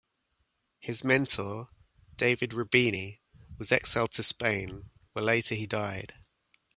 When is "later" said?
5.23-5.53